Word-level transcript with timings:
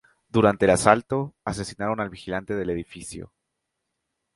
Durante 0.29 0.65
el 0.65 0.71
asalto, 0.71 1.35
asesinaron 1.45 1.99
al 1.99 2.09
vigilante 2.09 2.55
del 2.55 2.71
edificio. 2.71 3.31